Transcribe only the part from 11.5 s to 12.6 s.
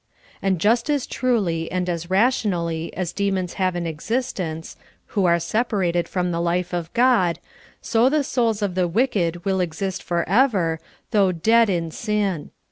in sin.